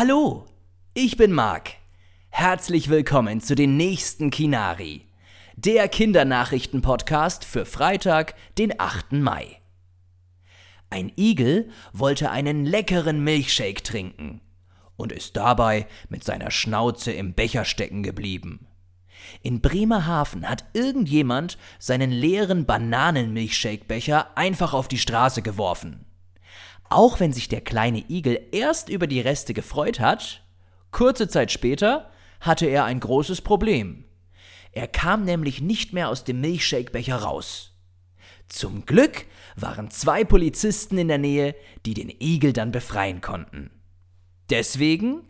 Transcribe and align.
Hallo, 0.00 0.46
ich 0.94 1.16
bin 1.16 1.32
Marc. 1.32 1.70
Herzlich 2.28 2.88
willkommen 2.88 3.40
zu 3.40 3.56
den 3.56 3.76
nächsten 3.76 4.30
Kinari, 4.30 5.08
der 5.56 5.88
Kindernachrichten-Podcast 5.88 7.44
für 7.44 7.66
Freitag, 7.66 8.36
den 8.58 8.78
8. 8.78 9.14
Mai. 9.14 9.60
Ein 10.88 11.10
Igel 11.16 11.70
wollte 11.92 12.30
einen 12.30 12.64
leckeren 12.64 13.24
Milchshake 13.24 13.82
trinken 13.82 14.40
und 14.96 15.10
ist 15.10 15.36
dabei 15.36 15.88
mit 16.08 16.22
seiner 16.22 16.52
Schnauze 16.52 17.10
im 17.10 17.32
Becher 17.32 17.64
stecken 17.64 18.04
geblieben. 18.04 18.68
In 19.42 19.60
Bremerhaven 19.60 20.48
hat 20.48 20.64
irgendjemand 20.74 21.58
seinen 21.80 22.12
leeren 22.12 22.66
Bananenmilchshake-Becher 22.66 24.36
einfach 24.36 24.74
auf 24.74 24.86
die 24.86 24.98
Straße 24.98 25.42
geworfen. 25.42 26.04
Auch 26.90 27.20
wenn 27.20 27.32
sich 27.32 27.48
der 27.48 27.60
kleine 27.60 28.04
Igel 28.08 28.40
erst 28.52 28.88
über 28.88 29.06
die 29.06 29.20
Reste 29.20 29.54
gefreut 29.54 30.00
hat, 30.00 30.42
kurze 30.90 31.28
Zeit 31.28 31.52
später 31.52 32.10
hatte 32.40 32.66
er 32.66 32.84
ein 32.84 33.00
großes 33.00 33.42
Problem. 33.42 34.04
Er 34.72 34.88
kam 34.88 35.24
nämlich 35.24 35.60
nicht 35.60 35.92
mehr 35.92 36.08
aus 36.08 36.24
dem 36.24 36.40
Milchshake-Becher 36.40 37.16
raus. 37.16 37.74
Zum 38.48 38.86
Glück 38.86 39.26
waren 39.56 39.90
zwei 39.90 40.24
Polizisten 40.24 40.96
in 40.96 41.08
der 41.08 41.18
Nähe, 41.18 41.54
die 41.84 41.94
den 41.94 42.10
Igel 42.20 42.52
dann 42.52 42.72
befreien 42.72 43.20
konnten. 43.20 43.70
Deswegen 44.48 45.22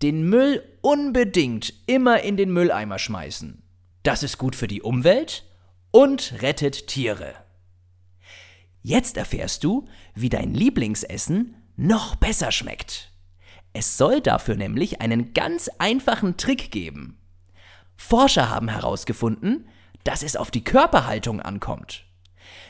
den 0.00 0.28
Müll 0.28 0.62
unbedingt 0.80 1.74
immer 1.86 2.22
in 2.22 2.36
den 2.36 2.52
Mülleimer 2.52 2.98
schmeißen. 2.98 3.62
Das 4.02 4.22
ist 4.22 4.38
gut 4.38 4.56
für 4.56 4.66
die 4.66 4.82
Umwelt 4.82 5.44
und 5.90 6.42
rettet 6.42 6.88
Tiere. 6.88 7.34
Jetzt 8.82 9.16
erfährst 9.16 9.64
du, 9.64 9.88
wie 10.14 10.28
dein 10.28 10.54
Lieblingsessen 10.54 11.54
noch 11.76 12.16
besser 12.16 12.52
schmeckt. 12.52 13.12
Es 13.72 13.96
soll 13.96 14.20
dafür 14.20 14.56
nämlich 14.56 15.00
einen 15.00 15.32
ganz 15.32 15.70
einfachen 15.78 16.36
Trick 16.36 16.70
geben. 16.70 17.18
Forscher 17.96 18.50
haben 18.50 18.68
herausgefunden, 18.68 19.68
dass 20.04 20.22
es 20.22 20.36
auf 20.36 20.50
die 20.50 20.64
Körperhaltung 20.64 21.40
ankommt. 21.40 22.04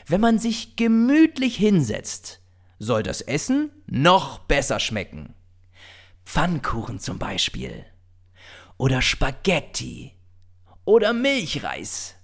Wenn 0.05 0.21
man 0.21 0.39
sich 0.39 0.75
gemütlich 0.75 1.57
hinsetzt, 1.57 2.41
soll 2.79 3.03
das 3.03 3.21
Essen 3.21 3.71
noch 3.87 4.39
besser 4.39 4.79
schmecken. 4.79 5.33
Pfannkuchen 6.25 6.99
zum 6.99 7.17
Beispiel. 7.19 7.85
Oder 8.77 9.01
Spaghetti. 9.01 10.13
Oder 10.85 11.13
Milchreis. 11.13 12.15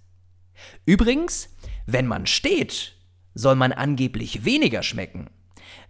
Übrigens, 0.85 1.49
wenn 1.85 2.07
man 2.07 2.27
steht, 2.27 2.95
soll 3.33 3.55
man 3.55 3.71
angeblich 3.71 4.45
weniger 4.45 4.83
schmecken. 4.83 5.29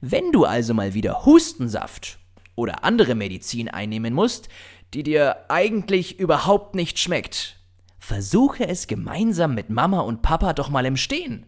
Wenn 0.02 0.32
du 0.32 0.46
also 0.46 0.74
mal 0.74 0.94
wieder 0.94 1.26
Hustensaft 1.26 2.20
oder 2.56 2.84
andere 2.84 3.16
Medizin 3.16 3.70
einnehmen 3.70 4.14
musst, 4.14 4.50
die 4.94 5.04
dir 5.04 5.46
eigentlich 5.50 6.20
überhaupt 6.20 6.76
nicht 6.76 7.00
schmeckt, 7.00 7.58
versuche 8.00 8.68
es 8.68 8.88
gemeinsam 8.88 9.54
mit 9.54 9.70
Mama 9.70 10.02
und 10.02 10.22
Papa 10.22 10.54
doch 10.54 10.70
mal 10.70 10.86
im 10.86 10.98
Stehen. 10.98 11.46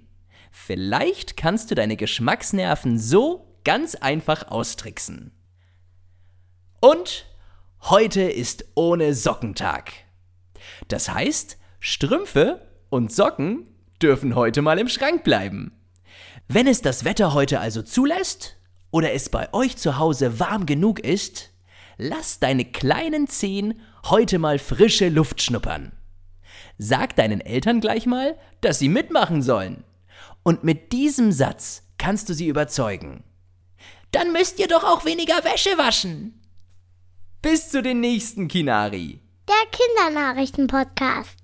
Vielleicht 0.52 1.38
kannst 1.38 1.72
du 1.72 1.76
deine 1.76 1.96
Geschmacksnerven 1.96 3.00
so 3.00 3.58
ganz 3.64 3.96
einfach 3.96 4.50
austricksen. 4.50 5.32
Und 6.82 7.26
heute 7.82 8.22
ist 8.22 8.66
ohne 8.76 9.14
Sockentag. 9.14 9.94
Das 10.88 11.10
heißt, 11.10 11.58
Strümpfe 11.80 12.68
und 12.90 13.12
Socken 13.12 13.68
dürfen 14.02 14.36
heute 14.36 14.62
mal 14.62 14.78
im 14.78 14.90
Schrank 14.90 15.24
bleiben. 15.24 15.72
Wenn 16.54 16.68
es 16.68 16.82
das 16.82 17.06
Wetter 17.06 17.34
heute 17.34 17.62
also 17.62 17.82
zulässt 17.82 18.58
oder 18.92 19.14
es 19.14 19.30
bei 19.30 19.54
euch 19.54 19.78
zu 19.78 19.98
Hause 19.98 20.38
warm 20.38 20.66
genug 20.66 21.00
ist, 21.00 21.52
lass 21.98 22.42
deine 22.42 22.66
kleinen 22.66 23.28
Zehen 23.28 23.80
heute 24.10 24.38
mal 24.38 24.60
frische 24.60 25.08
Luft 25.08 25.42
schnuppern. 25.42 25.94
Sag 26.78 27.16
deinen 27.16 27.40
Eltern 27.40 27.80
gleich 27.80 28.06
mal, 28.06 28.38
dass 28.60 28.80
sie 28.80 28.90
mitmachen 28.90 29.42
sollen. 29.42 29.86
Und 30.44 30.66
mit 30.66 30.92
diesem 30.92 31.32
Satz 31.32 31.84
kannst 31.98 32.28
du 32.28 32.34
sie 32.34 32.50
überzeugen. 32.50 33.24
Dann 34.12 34.34
müsst 34.34 34.60
ihr 34.60 34.68
doch 34.68 34.84
auch 34.84 35.06
weniger 35.06 35.46
Wäsche 35.46 35.78
waschen. 35.78 36.42
Bis 37.42 37.70
zu 37.70 37.82
den 37.82 38.02
nächsten 38.02 38.50
Kinari. 38.50 39.22
Der 39.48 40.12
Kindernachrichten-Podcast. 40.12 41.41